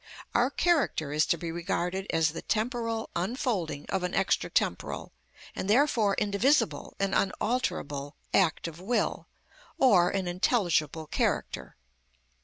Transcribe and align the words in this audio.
Our 0.33 0.49
character 0.49 1.13
is 1.13 1.27
to 1.27 1.37
be 1.37 1.51
regarded 1.51 2.07
as 2.09 2.31
the 2.31 2.41
temporal 2.41 3.11
unfolding 3.15 3.85
of 3.89 4.01
an 4.01 4.15
extra 4.15 4.49
temporal, 4.49 5.13
and 5.55 5.69
therefore 5.69 6.15
indivisible 6.17 6.95
and 6.99 7.13
unalterable, 7.13 8.15
act 8.33 8.67
of 8.67 8.79
will, 8.81 9.27
or 9.77 10.09
an 10.09 10.27
intelligible 10.27 11.05
character. 11.05 11.75